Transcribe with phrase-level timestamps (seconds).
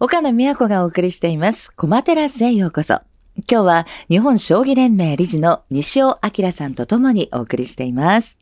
[0.00, 1.70] 岡野美和子がお送りしています。
[1.74, 2.94] コマテラスへようこそ。
[3.50, 8.38] 今日は日本将棋連盟理事の西尾明さんとともにお送りしています。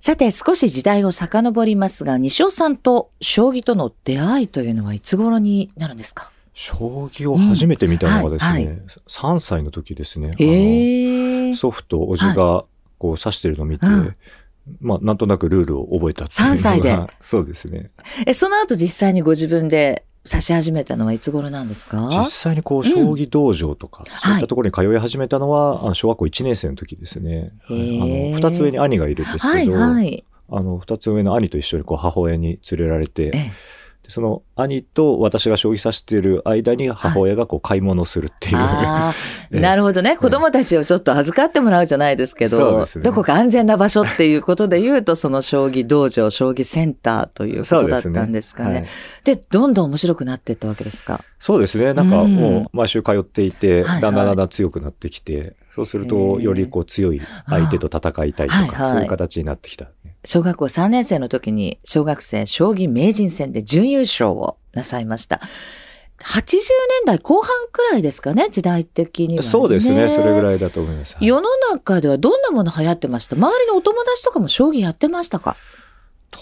[0.00, 6.30] さて、少し時代を遡りますが、西尾さんと将棋との出会いというのはいつ頃になるんですか？
[6.54, 6.74] 将
[7.12, 10.32] 棋を初めて見たのがですね、うんはい3歳の時ですね。
[10.38, 11.56] へえあの。
[11.56, 12.64] 祖父と叔父が
[12.98, 14.16] こう指してるのを見て、うん
[14.80, 17.90] まあなんとなくルールを覚えたっていうのが3歳で そうですね。
[18.26, 22.08] え、その後実際にご自分で指し始めたのはいつ頃なんですか？
[22.10, 27.52] 実際にこう将棋道場とか、そういったところに通い始めたのは、あの小学校1年生の時ですね。
[27.68, 30.24] あの二つ上に兄がいるんですはいけど、はい。
[30.48, 33.30] あの二つ上の兄と一緒にこう母親に連れられて、ええ。
[33.32, 33.38] で
[34.08, 39.14] その兄と私が将棋指している間に母親がこう買い物をするっていう、ああ、
[39.52, 39.60] ええ。
[39.60, 40.16] なるほどね。
[40.16, 43.02] 子供たちをちょっと預かってもらうじゃないですけど、ね。
[43.02, 48.74] どこか安全な場所っていうことで言うと、その将棋道場、将棋センターということだったんですかね。
[48.74, 48.86] はい
[49.24, 51.20] でどんどん面白くなっていったわけですか？
[51.40, 51.92] そうですね。
[51.94, 52.34] なんかうん。
[52.34, 54.00] もう毎週通っていて、はいはい。
[54.02, 56.40] だんだんだんだん強くなってきて、そうするへとー。
[56.40, 58.90] よりこう強い相手と戦いたいとか、はいはい。
[58.90, 59.86] そういう形になってきた。
[60.26, 65.40] 小学校3年生の時に、小学生将棋名人戦で準優勝をなさいました。
[66.18, 66.60] 80年
[67.06, 69.48] 代後半くらいですかね、時代的には、ね。
[69.48, 70.08] そうですね。
[70.08, 70.42] それぐい。
[70.42, 71.14] らいだと思います。
[71.14, 73.36] はい世の中ではどんなもの流行ってました？
[73.36, 75.56] 周りのお友達とかも将棋やってましたか？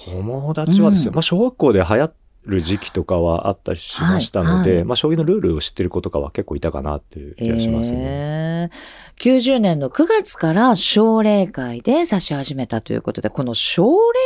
[0.06, 2.04] 友達はですね、うんまあ小学校で流行
[2.46, 7.98] る時期とかはあったりしましたので、はいはいまあ将棋のルールを知ってる子とかは結構いたかなっていう気がしますね。
[7.98, 13.84] へー90年の9月から奨励会で指し始めたということで、この奨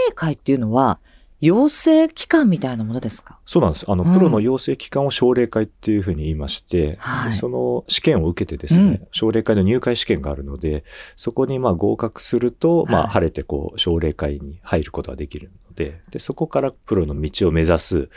[0.08, 0.98] 励会っていうのは、
[1.40, 3.38] 養成機関みたいなものですか？
[3.46, 3.84] そうなんです。
[3.88, 4.12] あの、うん。
[4.12, 7.30] プロの養成機関を奨励会っていうふうに言いまして、はい。
[7.30, 9.08] でその試験を受けてですね、うん。
[9.12, 10.84] 奨励会の入会試験があるので、
[11.16, 13.06] そこにまあ合格すると、まはい。
[13.06, 18.08] あ晴れてこう、奨励会に入ることができるので、で、そこからプロの道を目指す、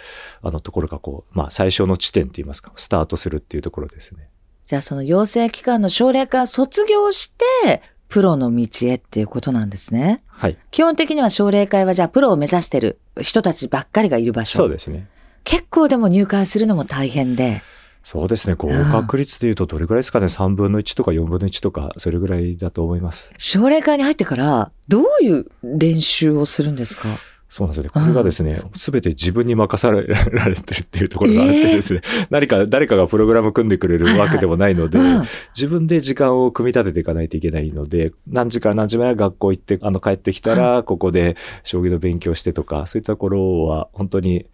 [0.42, 4.30] あのところがこう、まあ最初の地点といいますか、スタートするっていうところですね。
[4.66, 10.22] じゃあその養成機関の奨励会を卒業して、プロの道へっていうことなんですね。
[10.28, 10.58] はい。
[10.70, 14.60] 基本的には奨励会はじゃあプロを目指してる人たちばっかりがいる場所。
[14.60, 15.08] そうですね。
[15.46, 17.62] 結構でも入会するのも大変で。
[18.04, 18.56] そうですね。
[18.56, 23.32] 合格率で言うとどれぐらいですかね ?3 分の1とか4分の1とか、それぐらいだと思います。
[23.38, 27.08] 奨励会に入ってから、どういう練習をするんですか？
[27.52, 27.90] そうなんですよね。
[27.90, 35.24] これがですね、すべて自分に任されられてるっていうところがあってですね、何か、誰かがプログラム組んでくれるわけでもないので、うん
[35.54, 44.46] 自分で時間を組み立てていかないといけないので、何時から何時まで学校行って、あの、帰ってきたら、ここで将棋の勉強してとか、そういったところは、本当に、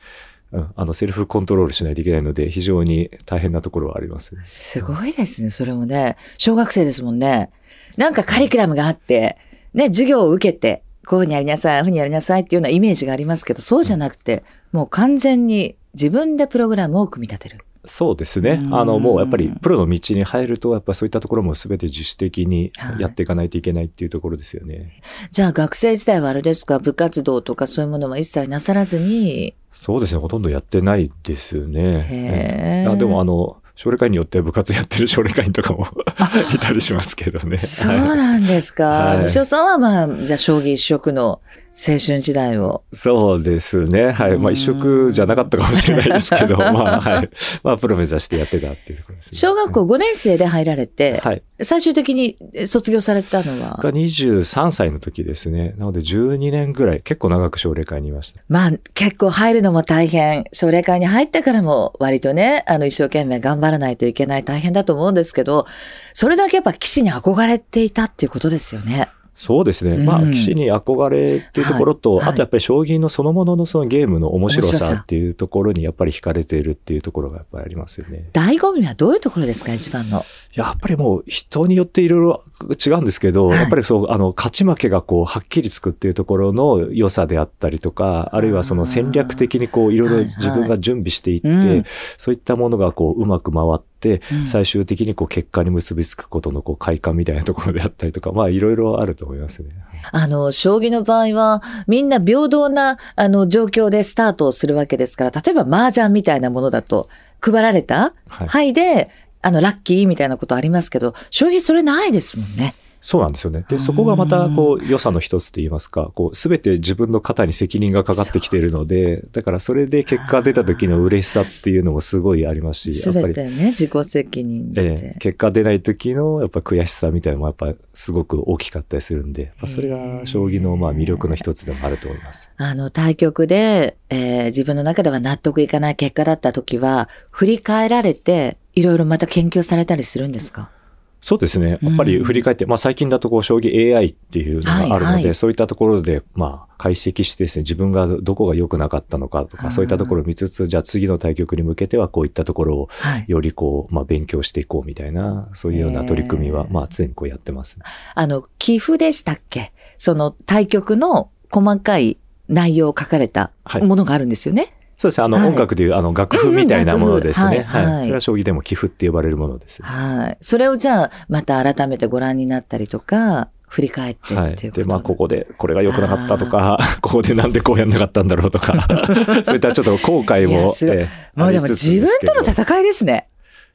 [0.51, 4.41] うん、あの、セルフコントロールしないといけないので、非常に大変なところはありますね。
[4.43, 6.15] すごいですね、それもね。
[6.39, 7.51] 小学生ですもんね。
[7.95, 9.37] なんかカリキュラムがあって、
[9.75, 17.63] ね、授業を受けて、こういうふうにやりなさい、ああいうふうにやりなさいっていうようなイメージがありますけど、そうじゃなくて、もう完全に自分でプログラムを組み立てる。
[17.85, 18.67] そうですねう。
[18.67, 24.99] んあの、もうやっぱりプロの道に入ると、やっぱそういったところも全て自主的にはいやっていかないといけないっていうところですよね。
[25.31, 30.19] じゃあ学生時代はあれですか、部活動とかそういうものも一切なさらずに、そうですね。
[30.19, 32.85] ほとんどやってないですよね。
[32.89, 35.87] あでも、あの、奨励会によっては部活やってる奨励会員とかも
[36.53, 37.59] いたりしますけどね。
[37.59, 38.83] そうはいなんですか。
[38.85, 41.41] はいさんはまあ、じゃあ将棋一色の
[41.79, 42.83] 青春時代を。
[42.91, 44.11] そうですね。
[44.11, 44.37] はい。
[44.39, 47.29] まあ一色じゃなかったかもしれないですけど、まあ、はい。
[47.63, 49.37] まあ、プロ目指してやってたっていうところですね。
[49.37, 51.43] 小学校5年生で入られて、はい。
[51.61, 53.77] 最終的に卒業されたのは？
[53.77, 55.75] が23歳の時ですね。
[55.77, 58.41] なので12年ぐらい、結構長く奨励会にいました。
[58.49, 60.45] まあ結構入るのも大変。
[60.53, 65.67] 奨励会に入ってからも割とね、あの一生懸命頑張らないといけない大変だと思うんですけど、
[66.13, 69.09] それだけやっぱ騎士に憧れていたっていうことですよね。
[69.37, 69.97] そうですね。
[69.97, 78.29] うんまあ、棋士に憧れっていうところと、はいはいあとやっぱり将棋のそのもののそのゲームの面白ささっていうところにやっぱり惹かれているっていうところがやっぱりありますよね。
[78.33, 80.25] 醍醐味はどういうところですか、一番の。
[80.53, 82.41] やっぱりもう人によっていろいろ
[82.85, 91.83] 違うんですけど、はいやっぱりそう、あの、勝ち負けがこう、はっきりつくっていうところの良さであったりとか、あるいはその戦略的にこう、いろいろ自分が準備していって、はいはいうん
[92.17, 93.96] そういったものがこう、うまく回って、うん
[94.45, 99.69] 最終的にこう、結果に結びつくことのこう、快感みたいなところであったりとか、まあ、いろいろあると思いますね。
[100.11, 107.09] あの、将棋の場合は、みんな平等な、あの、状況でスタートをするわけですから、例えば麻雀みたいなものだと、
[107.39, 108.13] 配られた？
[108.27, 109.09] はい牌で、
[109.41, 112.75] あの、ラッキーみたいなことありますけど、将棋それないですもんね。
[113.01, 113.63] そうなんですよね。
[113.69, 132.49] で、そこがまた、こう、良さの一つと言いますか、こう、すべて自分の肩に責任がかかってきているので、だからそれで結果が出た時の嬉しさっていうのもすごいありますし、すべてね、自己責任で、ええ、結果出ない時の、やっぱ悔しさみたいなのもやっぱすごく大きかったりするんで、まあ、それが将棋のまあ魅力の一つでもあると思います。
[132.57, 140.69] あの、対局で、えー、自分の中では納得いかない結果だった時は、振り返られて、いろいろまた研究されたりするんですか？
[141.19, 141.79] そうですね。
[141.81, 152.89] やっぱり振り返って、うん、まあ最近だとこう、将棋 AI っていうのがあるので、はいはい、そういったところで、まあ、解析してですね、自分がどこが良くなかったのかとか、そういったところを見つつ、じゃあ次の対局に向けてはこういったところを、
[153.27, 159.73] よりこう、まあ勉強していこうみたいな、そういうような取り組みは、まあ常にこうやってます、ね、あの、寄付でしたっけ？
[159.97, 162.17] その対局の細かい
[162.47, 164.61] 内容を書かれたものがあるんですよね。
[164.61, 165.25] はいそうですね。
[165.25, 167.63] あの、はい、音楽でいう、あの、楽譜みたいなものですね。
[167.67, 168.03] はい、はい。
[168.03, 170.37] それは将棋でも寄付って呼ばれるものです、はい。
[170.41, 178.87] それをじゃあ、また改めてご覧になったりとか、振り返ってっていうこと、で、まあ、ここでこれが良くなかったとか、 ここでなんでこうやんなかったんだろうとか、
[179.43, 180.73] そういったちょっと後悔も。
[180.83, 183.27] えまあでも自分との戦いですね。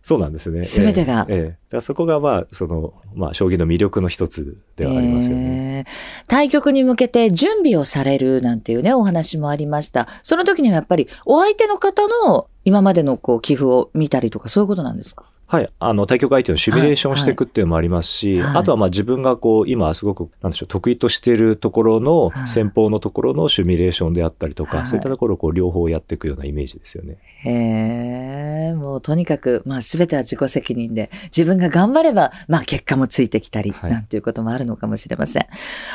[0.02, 0.64] そうなんですね。
[0.64, 1.26] すべてが。
[1.28, 6.26] ええだそこがまあ、その、まあ、将棋の魅力の一つではありますよね、えー。
[6.28, 10.08] 対局に向けて準備をされるなんていうね、お話もありました。
[10.22, 15.24] その時にはやっぱり、お相手の方の今までのこう、寄付を見たりとか、そういうことなんですか？
[15.52, 15.70] はい。
[15.80, 27.18] あの、対局相手のシミュレーションをしていくっていうのもありますし、はいはい、あとはまあ自分がこう、今すごく、なんでしょう、得意としているところの、先方のところのシミュレーションであったりとか、はい、そういったところをこう、両方やっていくようなイメージですよね。
[27.44, 35.46] へえ、もうとにかく、まあ全ては自己責任で、自分が頑張れば、まあ結果もついてきたり、なんていうこともあるのかもしれません。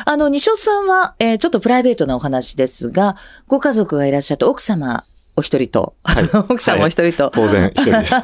[0.05, 3.15] あの、西尾さんは、えー、ちょっとプライベートなお話ですが、
[3.47, 5.03] ご家族がいらっしゃって、奥様、
[5.37, 8.15] お一人と、はい、 奥さんもお一人と、はい、当然一人です。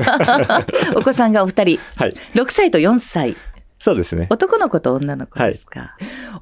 [0.97, 3.37] お子さんがお二人、はい、6歳と4歳。
[3.79, 4.27] そうですね。
[4.29, 5.79] 男の子と女の子ですか？
[5.79, 5.89] はい、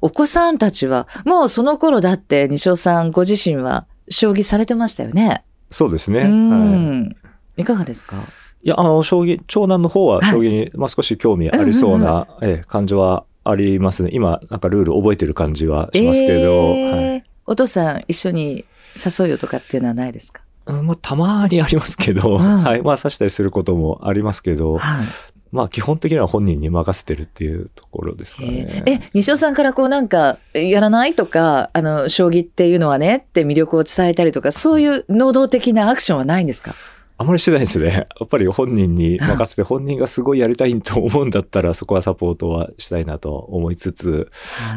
[0.00, 5.44] お子さんたちは、もうその頃だって西尾さんご自身は将棋されてましたよね？
[5.70, 6.20] そうですね。
[6.20, 7.16] は
[7.56, 8.16] い、いかがですか？
[8.64, 14.10] いや、あの、将棋、長男の方は将棋に、まあ少し興味ありそうな、え感じはありますね。
[14.12, 16.32] 今、なんかルール覚えてる感じはしますけど。
[16.34, 18.64] えーはい、お父さん一緒に
[18.94, 20.41] 誘うよとかっていうのはないですか？
[20.66, 22.82] うんまあ、たまにありますけど、はい。
[22.82, 25.06] まあ、刺したりすることもありますけど、はい、
[25.50, 28.82] まあ、基本的には本人に任せてるっていうところですかね。
[28.86, 36.74] え、西尾さんからこうなんか、やらないとか、あの、将棋っていうのはねって魅力を伝えたりとか、そういう能動的なアクションはないんですか？
[37.18, 38.06] あまりしてないですね。
[38.20, 44.30] やっぱり本人に 任せて、本人がすごいやりたいと思うんだったら、そこはサポートはしたいなと思いつつ、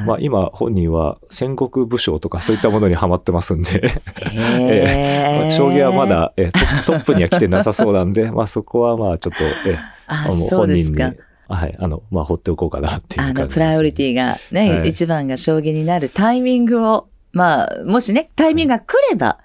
[0.05, 3.91] まあ今本人は戦国武将とかそういったものにはまってますんで
[4.33, 6.51] えーまあ、将棋はまだえ
[6.85, 9.77] トップには来てなさそうなんで、まあそこはまあちょっと、え
[10.07, 11.25] あ本人に。
[11.47, 11.75] はい。
[11.77, 19.37] あの、まあ、放っておこうかなっていう、ね、あの、プライオリティがね、はい、一番が将棋になるタイミングを、まあ、もしね、タイミングが来れば、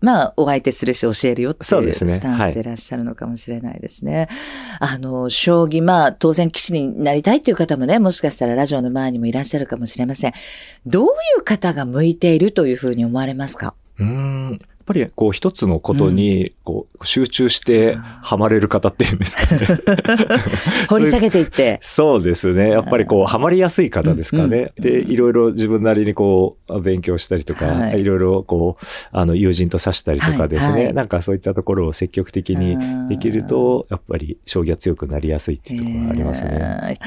[0.00, 4.28] まあ、お相手するし教えるよっていうスタンスでいらっしゃるのかもしれないですね。
[4.30, 4.38] すね
[4.80, 10.32] はい、あの、将棋、まあ、当然棋士になりたいっていう方もね、もしかしたらラジオの前にもいらっしゃるかもしれません。
[10.86, 11.08] どうい
[11.40, 13.74] う方が向いているというふうに思われますか？
[13.98, 14.60] うん。
[14.88, 19.66] ぱりこう一つのことにこう集中してハマれる方っていうんですかね。
[20.88, 21.78] 掘り下げていって。
[21.84, 22.70] そうですね。
[22.70, 24.72] やっぱりこうハマりやすい方ですかね。
[24.78, 36.98] で、いろいろ自分なりにこう勉強したりとか、はい、いろいろこう、あの友人と指したりとかですね、はいはい、なんかそういったところを積極的にできると、やっぱり将棋は強くなりやすいっていうところがありますね。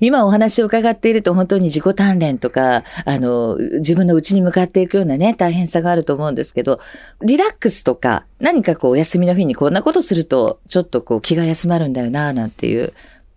[0.00, 6.80] 今お話を伺っていると本当に自己鍛錬とか、あの、自分の内に向かっていくようなね、大変さがあると思うんですけど、
[7.30, 12.92] リラックスとか、何かこう、お休みの日にこんなことすると、ちょっとこう、気が休まるんだよな、なんていう、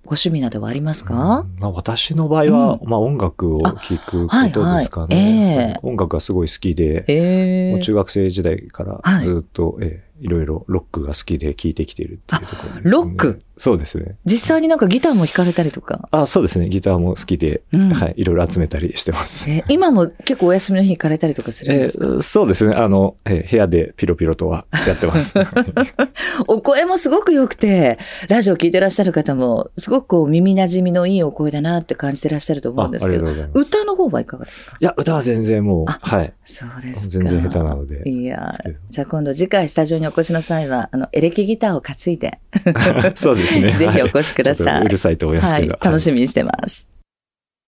[0.05, 5.15] ご趣味などはありますか、まあ、私の場合は、うん、まあ音楽を聴くことですかね。
[5.15, 5.69] はいはい。
[5.69, 13.41] えー、音楽がすごい好きで、えー、もう中学生時代からずっと、はい、えー、いろいろロックが好きで聴いてきているっていうところ、ね、ロック？
[13.57, 14.15] そうですね。
[14.25, 16.07] 実際になんかギターも弾かれたりとか？
[16.11, 16.69] あそうですね。
[16.69, 19.49] ギターも好きで、うん、はい、いろいろ集めたりしてます。
[19.49, 22.75] えー、今も結構お休みの日に行かれたりとかするんですか、えー、そうですね。
[22.75, 25.33] あの、えー、部屋でピロピロとはやってます。
[26.47, 34.77] お声もすごく良くて、ラジオ聞いてらっしゃる方も、すごくこう耳馴染みのいいお声だなって感じてらっしゃると思うんですけど、歌の方はいかがですか？
[34.79, 36.33] いや、歌は全然もう、はい。
[36.43, 38.09] そうです全然下手なので。
[38.09, 38.51] いや、
[38.89, 42.39] じゃあ今度次回スタジオにお越しの際は、あの、エレキギターを担いで。
[43.15, 43.73] そうですね。
[43.77, 44.81] ぜひお越しください。
[44.83, 46.87] うるさいと思いますけど、はい、楽しみにしてます。